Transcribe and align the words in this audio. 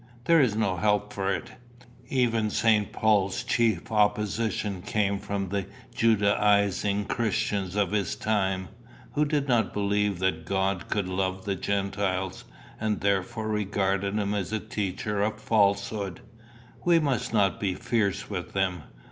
There 0.23 0.41
is 0.41 0.55
no 0.55 0.77
help 0.77 1.13
for 1.13 1.31
it. 1.31 1.51
Even 2.09 2.49
St. 2.49 2.91
Paul's 2.91 3.43
chief 3.43 3.91
opposition 3.91 4.81
came 4.81 5.19
from 5.19 5.49
the 5.49 5.67
Judaizing 5.93 7.05
Christians 7.05 7.75
of 7.75 7.91
his 7.91 8.15
time, 8.15 8.69
who 9.13 9.25
did 9.25 9.47
not 9.47 9.73
believe 9.75 10.17
that 10.17 10.43
God 10.43 10.87
could 10.89 11.07
love 11.07 11.45
the 11.45 11.53
Gentiles, 11.55 12.45
and 12.79 13.01
therefore 13.01 13.49
regarded 13.49 14.15
him 14.15 14.33
as 14.33 14.51
a 14.51 14.59
teacher 14.59 15.21
of 15.21 15.39
falsehood. 15.39 16.21
We 16.83 16.97
must 16.97 17.31
not 17.31 17.59
be 17.59 17.75
fierce 17.75 18.27
with 18.27 18.53
them. 18.53 18.85